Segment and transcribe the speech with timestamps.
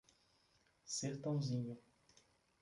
[0.83, 1.77] Sertãozinho